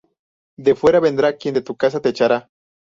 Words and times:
De 0.57 0.73
fuera 0.73 0.99
vendrá 0.99 1.37
quien 1.37 1.53
de 1.53 1.61
tu 1.61 1.75
casa 1.77 2.01
te 2.01 2.09
echará 2.09 2.49